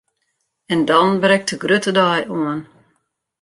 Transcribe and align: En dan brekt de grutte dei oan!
En 0.65 0.85
dan 0.85 1.19
brekt 1.23 1.49
de 1.49 1.57
grutte 1.63 1.91
dei 1.97 2.21
oan! 2.35 2.61